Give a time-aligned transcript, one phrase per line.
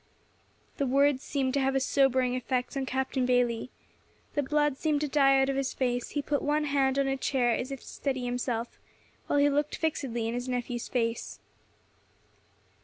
[0.77, 3.69] The words seemed to have a sobering effect on Captain Bayley.
[4.33, 7.15] The blood seemed to die out of his face; he put one hand on a
[7.15, 8.79] chair, as if to steady himself,
[9.27, 11.39] while he looked fixedly in his nephew's face.